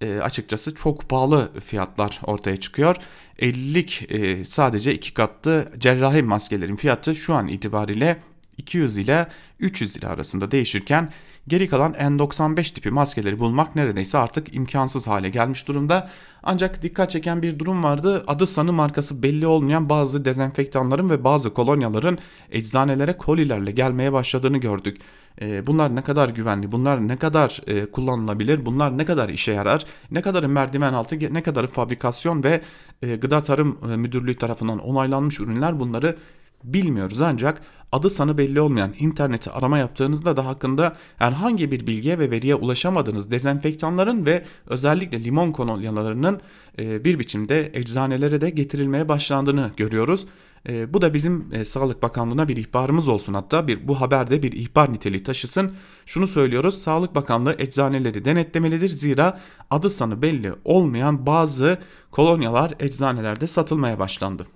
e, 0.00 0.18
açıkçası 0.18 0.74
çok 0.74 1.08
pahalı 1.08 1.50
fiyatlar 1.60 2.20
ortaya 2.24 2.56
çıkıyor. 2.56 2.96
50'lik 3.38 4.06
e, 4.10 4.44
sadece 4.44 4.94
iki 4.94 5.14
katlı 5.14 5.72
cerrahi 5.78 6.22
maskelerin 6.22 6.76
fiyatı 6.76 7.16
şu 7.16 7.34
an 7.34 7.48
itibariyle 7.48 8.20
200 8.58 8.98
ile 8.98 9.28
300 9.60 9.96
lira 9.96 10.08
arasında 10.08 10.50
değişirken 10.50 11.12
geri 11.48 11.68
kalan 11.68 11.92
N95 11.92 12.74
tipi 12.74 12.90
maskeleri 12.90 13.38
bulmak 13.38 13.76
neredeyse 13.76 14.18
artık 14.18 14.54
imkansız 14.54 15.06
hale 15.06 15.28
gelmiş 15.28 15.68
durumda. 15.68 16.10
Ancak 16.42 16.82
dikkat 16.82 17.10
çeken 17.10 17.42
bir 17.42 17.58
durum 17.58 17.84
vardı. 17.84 18.24
Adı 18.26 18.46
sanı 18.46 18.72
markası 18.72 19.22
belli 19.22 19.46
olmayan 19.46 19.88
bazı 19.88 20.24
dezenfektanların 20.24 21.10
ve 21.10 21.24
bazı 21.24 21.54
kolonyaların 21.54 22.18
eczanelere 22.50 23.16
kolilerle 23.16 23.70
gelmeye 23.70 24.12
başladığını 24.12 24.58
gördük. 24.58 25.00
Ee, 25.42 25.66
bunlar 25.66 25.96
ne 25.96 26.02
kadar 26.02 26.28
güvenli, 26.28 26.72
bunlar 26.72 27.08
ne 27.08 27.16
kadar 27.16 27.60
e, 27.66 27.86
kullanılabilir, 27.86 28.66
bunlar 28.66 28.98
ne 28.98 29.04
kadar 29.04 29.28
işe 29.28 29.52
yarar, 29.52 29.86
ne 30.10 30.22
kadarı 30.22 30.48
merdiven 30.48 30.92
altı, 30.92 31.34
ne 31.34 31.42
kadarı 31.42 31.66
fabrikasyon 31.66 32.44
ve 32.44 32.60
e, 33.02 33.16
Gıda 33.16 33.42
Tarım 33.42 33.78
e, 33.92 33.96
Müdürlüğü 33.96 34.36
tarafından 34.36 34.78
onaylanmış 34.78 35.40
ürünler 35.40 35.80
bunları 35.80 36.16
bilmiyoruz 36.64 37.20
ancak 37.20 37.62
adı 37.92 38.10
sanı 38.10 38.38
belli 38.38 38.60
olmayan 38.60 38.94
interneti 38.98 39.50
arama 39.50 39.78
yaptığınızda 39.78 40.36
da 40.36 40.46
hakkında 40.46 40.96
herhangi 41.16 41.70
bir 41.70 41.86
bilgiye 41.86 42.18
ve 42.18 42.30
veriye 42.30 42.54
ulaşamadığınız 42.54 43.30
dezenfektanların 43.30 44.26
ve 44.26 44.44
özellikle 44.66 45.24
limon 45.24 45.52
kolonyalarının 45.52 46.40
bir 46.78 47.18
biçimde 47.18 47.70
eczanelere 47.74 48.40
de 48.40 48.50
getirilmeye 48.50 49.08
başlandığını 49.08 49.70
görüyoruz. 49.76 50.26
E, 50.68 50.94
bu 50.94 51.02
da 51.02 51.14
bizim 51.14 51.48
e, 51.52 51.64
Sağlık 51.64 52.02
Bakanlığı'na 52.02 52.48
bir 52.48 52.56
ihbarımız 52.56 53.08
olsun 53.08 53.34
hatta 53.34 53.66
bir 53.66 53.88
bu 53.88 54.00
haberde 54.00 54.42
bir 54.42 54.52
ihbar 54.52 54.92
niteliği 54.92 55.22
taşısın. 55.22 55.72
Şunu 56.06 56.26
söylüyoruz 56.26 56.78
Sağlık 56.78 57.14
Bakanlığı 57.14 57.56
eczaneleri 57.58 58.24
denetlemelidir 58.24 58.88
zira 58.88 59.40
adı 59.70 59.90
sanı 59.90 60.22
belli 60.22 60.52
olmayan 60.64 61.26
bazı 61.26 61.78
kolonyalar 62.10 62.74
eczanelerde 62.80 63.46
satılmaya 63.46 63.98
başlandı. 63.98 64.46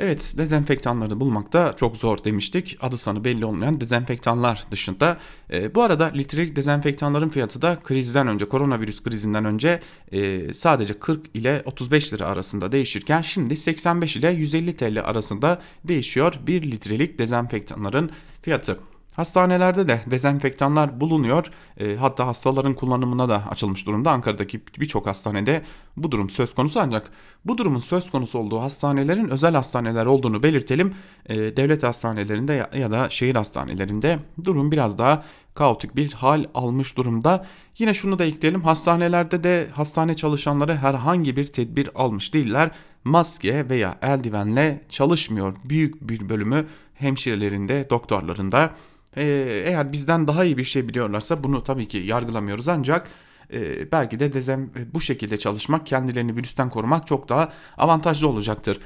Evet 0.00 0.34
dezenfektanları 0.36 1.20
bulmakta 1.20 1.76
çok 1.76 1.96
zor 1.96 2.24
demiştik. 2.24 2.76
Adı 2.80 2.98
sanı 2.98 3.24
belli 3.24 3.44
olmayan 3.44 3.80
dezenfektanlar 3.80 4.64
dışında. 4.70 5.18
E, 5.52 5.74
bu 5.74 5.82
arada 5.82 6.04
litrelik 6.04 6.56
dezenfektanların 6.56 7.28
fiyatı 7.28 7.62
da 7.62 7.76
krizden 7.76 8.28
önce 8.28 8.48
koronavirüs 8.48 9.02
krizinden 9.02 9.44
önce 9.44 9.80
e, 10.12 10.54
sadece 10.54 10.98
40 10.98 11.26
ile 11.34 11.62
35 11.64 12.12
lira 12.12 12.26
arasında 12.26 12.72
değişirken 12.72 13.22
şimdi 13.22 13.56
85 13.56 14.16
ile 14.16 14.30
150 14.30 14.76
TL 14.76 15.00
arasında 15.04 15.62
değişiyor 15.84 16.34
1 16.46 16.70
litrelik 16.70 17.18
dezenfektanların 17.18 18.10
fiyatı. 18.42 18.78
Hastanelerde 19.14 19.88
de 19.88 20.00
dezenfektanlar 20.06 21.00
bulunuyor. 21.00 21.46
E, 21.80 21.96
hatta 21.96 22.26
hastaların 22.26 22.74
kullanımına 22.74 23.28
da 23.28 23.42
açılmış 23.50 23.86
durumda. 23.86 24.10
Ankara'daki 24.10 24.62
birçok 24.80 25.06
hastanede 25.06 25.62
bu 25.96 26.12
durum 26.12 26.30
söz 26.30 26.54
konusu 26.54 26.80
ancak 26.80 27.10
bu 27.44 27.58
durumun 27.58 27.80
söz 27.80 28.10
konusu 28.10 28.38
olduğu 28.38 28.60
hastanelerin 28.60 29.28
özel 29.28 29.54
hastaneler 29.54 30.06
olduğunu 30.06 30.42
belirtelim. 30.42 30.94
E, 31.26 31.36
devlet 31.36 31.82
hastanelerinde 31.82 32.52
ya, 32.52 32.70
ya 32.78 32.90
da 32.90 33.10
şehir 33.10 33.34
hastanelerinde 33.34 34.18
durum 34.44 34.72
biraz 34.72 34.98
daha 34.98 35.24
kaotik 35.54 35.96
bir 35.96 36.12
hal 36.12 36.44
almış 36.54 36.96
durumda. 36.96 37.46
Yine 37.78 37.94
şunu 37.94 38.18
da 38.18 38.24
ekleyelim 38.24 38.62
hastanelerde 38.62 39.44
de 39.44 39.68
hastane 39.72 40.16
çalışanları 40.16 40.76
herhangi 40.76 41.36
bir 41.36 41.46
tedbir 41.46 41.90
almış 41.94 42.34
değiller. 42.34 42.70
Maske 43.04 43.68
veya 43.68 43.98
eldivenle 44.02 44.80
çalışmıyor 44.88 45.56
büyük 45.64 46.08
bir 46.08 46.28
bölümü 46.28 46.66
hemşirelerinde, 46.94 47.90
doktorlarında. 47.90 48.70
Ee, 49.16 49.62
eğer 49.66 49.92
bizden 49.92 50.26
daha 50.26 50.44
iyi 50.44 50.56
bir 50.56 50.64
şey 50.64 50.88
biliyorlarsa 50.88 51.44
bunu 51.44 51.64
tabii 51.64 51.88
ki 51.88 51.98
yargılamıyoruz 51.98 52.68
ancak 52.68 53.08
e, 53.52 53.92
belki 53.92 54.20
de 54.20 54.32
dezem, 54.32 54.70
bu 54.94 55.00
şekilde 55.00 55.36
çalışmak 55.36 55.86
kendilerini 55.86 56.36
virüsten 56.36 56.70
korumak 56.70 57.06
çok 57.06 57.28
daha 57.28 57.52
avantajlı 57.76 58.28
olacaktır. 58.28 58.80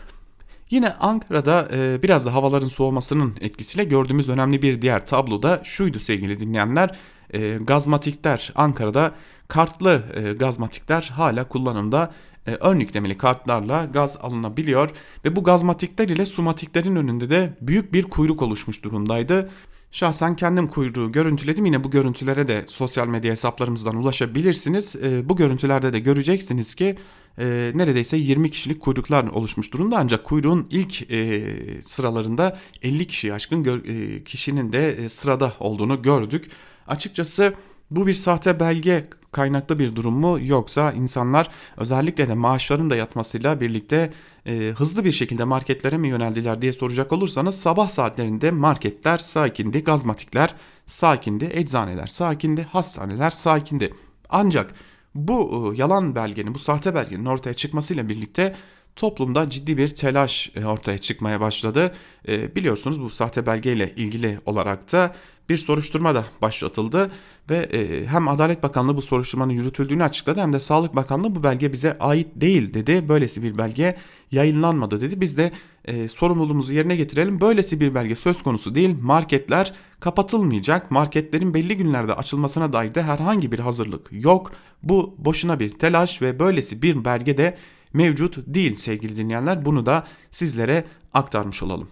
Yine 0.70 0.92
Ankara'da 0.92 1.68
e, 1.72 2.02
biraz 2.02 2.26
da 2.26 2.34
havaların 2.34 2.68
soğumasının 2.68 3.34
etkisiyle 3.40 3.84
gördüğümüz 3.84 4.28
önemli 4.28 4.62
bir 4.62 4.82
diğer 4.82 5.06
tablo 5.06 5.42
da 5.42 5.60
şuydu 5.64 5.98
sevgili 5.98 6.40
dinleyenler. 6.40 6.96
E, 7.30 7.58
gazmatikler 7.60 8.52
Ankara'da 8.54 9.12
kartlı 9.48 10.02
e, 10.14 10.32
gazmatikler 10.32 11.10
hala 11.14 11.48
kullanımda 11.48 12.12
e, 12.46 12.54
ön 12.54 12.78
yüklemeli 12.78 13.18
kartlarla 13.18 13.84
gaz 13.84 14.16
alınabiliyor 14.16 14.90
ve 15.24 15.36
bu 15.36 15.44
gazmatikler 15.44 16.08
ile 16.08 16.26
sumatiklerin 16.26 16.96
önünde 16.96 17.30
de 17.30 17.56
büyük 17.60 17.92
bir 17.92 18.02
kuyruk 18.02 18.42
oluşmuş 18.42 18.84
durumdaydı. 18.84 19.50
Şahsen 19.92 20.36
kendim 20.36 20.68
kuyruğu 20.68 21.12
görüntüledim. 21.12 21.66
Yine 21.66 21.84
bu 21.84 21.90
görüntülere 21.90 22.48
de 22.48 22.64
sosyal 22.68 23.08
medya 23.08 23.30
hesaplarımızdan 23.30 23.96
ulaşabilirsiniz. 23.96 24.96
E, 24.96 25.28
bu 25.28 25.36
görüntülerde 25.36 25.92
de 25.92 25.98
göreceksiniz 25.98 26.74
ki 26.74 26.96
e, 27.38 27.72
neredeyse 27.74 28.16
20 28.16 28.50
kişilik 28.50 28.80
kuyruklar 28.80 29.24
oluşmuş 29.24 29.72
durumda. 29.72 29.96
Ancak 29.98 30.24
kuyruğun 30.24 30.66
ilk 30.70 31.10
e, 31.10 31.42
sıralarında 31.84 32.58
50 32.82 33.06
kişi 33.06 33.34
aşkın 33.34 33.64
e, 33.64 34.24
kişinin 34.24 34.72
de 34.72 34.92
e, 34.92 35.08
sırada 35.08 35.52
olduğunu 35.60 36.02
gördük. 36.02 36.50
Açıkçası 36.86 37.54
bu 37.90 38.06
bir 38.06 38.14
sahte 38.14 38.60
belge 38.60 39.08
kaynaklı 39.32 39.78
bir 39.78 39.96
durum 39.96 40.14
mu 40.14 40.38
yoksa 40.42 40.92
insanlar 40.92 41.48
özellikle 41.76 42.28
de 42.28 42.34
maaşların 42.34 42.90
da 42.90 42.96
yatmasıyla 42.96 43.60
birlikte 43.60 44.12
e, 44.46 44.72
hızlı 44.76 45.04
bir 45.04 45.12
şekilde 45.12 45.44
marketlere 45.44 45.98
mi 45.98 46.08
yöneldiler 46.08 46.62
diye 46.62 46.72
soracak 46.72 47.12
olursanız 47.12 47.60
sabah 47.60 47.88
saatlerinde 47.88 48.50
marketler 48.50 49.18
sakindi, 49.18 49.84
gazmatikler 49.84 50.54
sakindi, 50.86 51.50
eczaneler 51.52 52.06
sakindi, 52.06 52.62
hastaneler 52.62 53.30
sakindi. 53.30 53.94
Ancak 54.28 54.74
bu 55.14 55.72
e, 55.74 55.76
yalan 55.80 56.14
belgenin, 56.14 56.54
bu 56.54 56.58
sahte 56.58 56.94
belgenin 56.94 57.24
ortaya 57.24 57.54
çıkmasıyla 57.54 58.08
birlikte 58.08 58.54
toplumda 58.98 59.50
ciddi 59.50 59.76
bir 59.76 59.88
telaş 59.88 60.50
e, 60.56 60.64
ortaya 60.64 60.98
çıkmaya 60.98 61.40
başladı. 61.40 61.94
E, 62.28 62.56
biliyorsunuz 62.56 63.00
bu 63.00 63.10
sahte 63.10 63.46
belgeyle 63.46 63.92
ilgili 63.96 64.38
olarak 64.46 64.92
da 64.92 65.14
bir 65.48 65.56
soruşturma 65.56 66.14
da 66.14 66.24
başlatıldı 66.42 67.10
ve 67.50 67.56
e, 67.56 68.06
hem 68.06 68.28
Adalet 68.28 68.62
Bakanlığı 68.62 68.96
bu 68.96 69.02
soruşturmanın 69.02 69.52
yürütüldüğünü 69.52 70.04
açıkladı 70.04 70.40
hem 70.40 70.52
de 70.52 70.60
Sağlık 70.60 70.96
Bakanlığı 70.96 71.34
bu 71.34 71.42
belge 71.42 71.72
bize 71.72 71.98
ait 71.98 72.28
değil 72.34 72.74
dedi. 72.74 73.08
Böylesi 73.08 73.42
bir 73.42 73.58
belge 73.58 73.96
yayınlanmadı 74.32 75.00
dedi. 75.00 75.20
Biz 75.20 75.36
de 75.36 75.52
e, 75.84 76.08
sorumluluğumuzu 76.08 76.72
yerine 76.72 76.96
getirelim. 76.96 77.40
Böylesi 77.40 77.80
bir 77.80 77.94
belge 77.94 78.16
söz 78.16 78.42
konusu 78.42 78.74
değil. 78.74 78.96
Marketler 79.00 79.72
kapatılmayacak. 80.00 80.90
Marketlerin 80.90 81.54
belli 81.54 81.76
günlerde 81.76 82.14
açılmasına 82.14 82.72
dair 82.72 82.94
de 82.94 83.02
herhangi 83.02 83.52
bir 83.52 83.58
hazırlık 83.58 84.08
yok. 84.10 84.52
Bu 84.82 85.14
boşuna 85.18 85.60
bir 85.60 85.70
telaş 85.70 86.22
ve 86.22 86.38
böylesi 86.40 86.82
bir 86.82 87.04
belge 87.04 87.36
de 87.36 87.58
mevcut 87.92 88.38
değil 88.46 88.76
sevgili 88.76 89.16
dinleyenler. 89.16 89.64
Bunu 89.64 89.86
da 89.86 90.06
sizlere 90.30 90.84
aktarmış 91.14 91.62
olalım. 91.62 91.88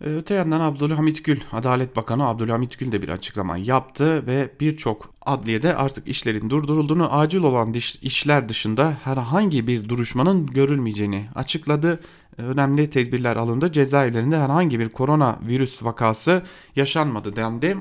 Ee, 0.00 0.04
öte 0.04 0.34
yandan 0.34 0.60
Abdülhamit 0.60 1.24
Gül, 1.24 1.40
Adalet 1.52 1.96
Bakanı 1.96 2.26
Abdülhamit 2.26 2.78
Gül 2.78 2.92
de 2.92 3.02
bir 3.02 3.08
açıklama 3.08 3.56
yaptı 3.56 4.26
ve 4.26 4.50
birçok 4.60 5.14
adliyede 5.22 5.76
artık 5.76 6.08
işlerin 6.08 6.50
durdurulduğunu, 6.50 7.12
acil 7.12 7.42
olan 7.42 7.74
işler 8.02 8.48
dışında 8.48 8.96
herhangi 9.04 9.66
bir 9.66 9.88
duruşmanın 9.88 10.46
görülmeyeceğini 10.46 11.24
açıkladı. 11.34 12.00
Önemli 12.38 12.90
tedbirler 12.90 13.36
alındı. 13.36 13.72
Cezaevlerinde 13.72 14.38
herhangi 14.38 14.80
bir 14.80 14.88
koronavirüs 14.88 15.84
vakası 15.84 16.42
yaşanmadı 16.76 17.36
dendi. 17.36 17.76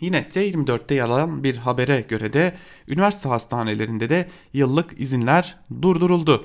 Yine 0.00 0.28
T24'te 0.30 0.94
yer 0.94 1.42
bir 1.42 1.56
habere 1.56 2.00
göre 2.00 2.32
de 2.32 2.56
üniversite 2.88 3.28
hastanelerinde 3.28 4.10
de 4.10 4.28
yıllık 4.52 5.00
izinler 5.00 5.56
durduruldu. 5.82 6.44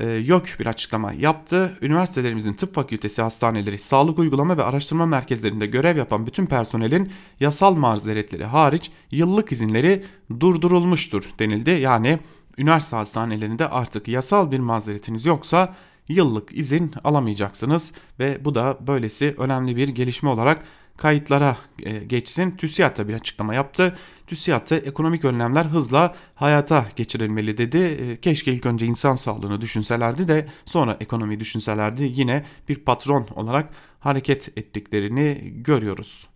Ee, 0.00 0.06
YÖK 0.06 0.56
bir 0.60 0.66
açıklama 0.66 1.12
yaptı. 1.12 1.78
Üniversitelerimizin 1.82 2.52
tıp 2.52 2.74
fakültesi 2.74 3.22
hastaneleri, 3.22 3.78
sağlık 3.78 4.18
uygulama 4.18 4.58
ve 4.58 4.62
araştırma 4.62 5.06
merkezlerinde 5.06 5.66
görev 5.66 5.96
yapan 5.96 6.26
bütün 6.26 6.46
personelin 6.46 7.12
yasal 7.40 7.74
mazeretleri 7.74 8.44
hariç 8.44 8.90
yıllık 9.10 9.52
izinleri 9.52 10.04
durdurulmuştur 10.40 11.30
denildi. 11.38 11.70
Yani 11.70 12.18
üniversite 12.58 12.96
hastanelerinde 12.96 13.68
artık 13.68 14.08
yasal 14.08 14.50
bir 14.50 14.58
mazeretiniz 14.58 15.26
yoksa 15.26 15.74
yıllık 16.08 16.52
izin 16.52 16.92
alamayacaksınız 17.04 17.92
ve 18.18 18.44
bu 18.44 18.54
da 18.54 18.78
böylesi 18.86 19.34
önemli 19.38 19.76
bir 19.76 19.88
gelişme 19.88 20.28
olarak 20.28 20.64
kayıtlara 20.96 21.56
e, 21.82 21.98
geçsin. 21.98 22.50
TÜSİAD 22.50 22.98
da 22.98 23.08
bir 23.08 23.14
açıklama 23.14 23.54
yaptı. 23.54 23.96
TÜSİAD 24.26 24.70
da 24.70 24.76
ekonomik 24.76 25.24
önlemler 25.24 25.64
hızla 25.64 26.14
hayata 26.34 26.86
geçirilmeli 26.96 27.58
dedi. 27.58 27.78
E, 27.78 28.16
keşke 28.20 28.52
ilk 28.52 28.66
önce 28.66 28.86
insan 28.86 29.14
sağlığını 29.14 29.60
düşünselerdi 29.60 30.28
de 30.28 30.48
sonra 30.64 30.96
ekonomiyi 31.00 31.40
düşünselerdi. 31.40 32.12
Yine 32.14 32.44
bir 32.68 32.76
patron 32.76 33.28
olarak 33.34 33.68
hareket 34.00 34.58
ettiklerini 34.58 35.52
görüyoruz. 35.56 36.28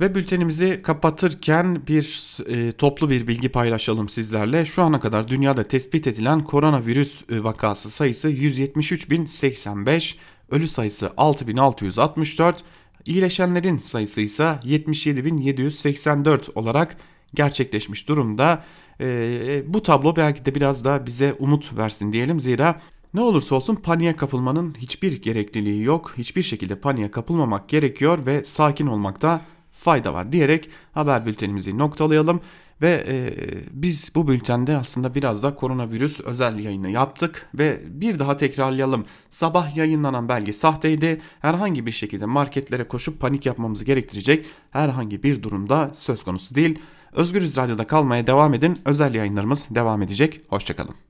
Ve 0.00 0.14
bültenimizi 0.14 0.82
kapatırken 0.82 1.86
bir 1.86 2.36
e, 2.48 2.72
toplu 2.72 3.10
bir 3.10 3.26
bilgi 3.26 3.48
paylaşalım 3.48 4.08
sizlerle. 4.08 4.64
Şu 4.64 4.82
ana 4.82 5.00
kadar 5.00 5.28
dünyada 5.28 5.62
tespit 5.62 6.06
edilen 6.06 6.42
koronavirüs 6.42 7.22
e, 7.30 7.44
vakası 7.44 7.90
sayısı 7.90 8.30
173.085, 8.30 10.16
ölü 10.50 10.68
sayısı 10.68 11.12
6664, 11.16 12.64
iyileşenlerin 13.06 13.78
sayısı 13.78 14.20
ise 14.20 14.58
77.784 14.64 16.52
olarak 16.54 16.96
gerçekleşmiş 17.34 18.08
durumda. 18.08 18.64
E, 19.00 19.62
bu 19.66 19.82
tablo 19.82 20.16
belki 20.16 20.44
de 20.46 20.54
biraz 20.54 20.84
da 20.84 21.06
bize 21.06 21.36
umut 21.38 21.76
versin 21.76 22.12
diyelim. 22.12 22.40
Zira 22.40 22.80
ne 23.14 23.20
olursa 23.20 23.54
olsun 23.54 23.74
paniğe 23.74 24.16
kapılmanın 24.16 24.74
hiçbir 24.78 25.22
gerekliliği 25.22 25.82
yok. 25.82 26.14
Hiçbir 26.18 26.42
şekilde 26.42 26.80
paniğe 26.80 27.10
kapılmamak 27.10 27.68
gerekiyor 27.68 28.26
ve 28.26 28.44
sakin 28.44 28.86
olmakta 28.86 29.40
fayda 29.70 30.14
var 30.14 30.32
diyerek 30.32 30.68
haber 30.92 31.26
bültenimizi 31.26 31.78
noktalayalım. 31.78 32.40
Ve 32.82 33.04
e, 33.08 33.34
biz 33.72 34.12
bu 34.14 34.28
bültende 34.28 34.76
aslında 34.76 35.14
biraz 35.14 35.42
da 35.42 35.54
koronavirüs 35.54 36.20
özel 36.20 36.58
yayını 36.58 36.90
yaptık 36.90 37.48
ve 37.54 37.80
bir 37.86 38.18
daha 38.18 38.36
tekrarlayalım. 38.36 39.04
Sabah 39.30 39.76
yayınlanan 39.76 40.28
belge 40.28 40.52
sahteydi. 40.52 41.20
Herhangi 41.40 41.86
bir 41.86 41.92
şekilde 41.92 42.26
marketlere 42.26 42.88
koşup 42.88 43.20
panik 43.20 43.46
yapmamızı 43.46 43.84
gerektirecek 43.84 44.46
herhangi 44.70 45.22
bir 45.22 45.42
durumda 45.42 45.90
söz 45.94 46.24
konusu 46.24 46.54
değil. 46.54 46.78
Özgürüz 47.12 47.56
Radyo'da 47.56 47.86
kalmaya 47.86 48.26
devam 48.26 48.54
edin. 48.54 48.78
Özel 48.84 49.14
yayınlarımız 49.14 49.68
devam 49.70 50.02
edecek. 50.02 50.40
Hoşçakalın. 50.48 50.94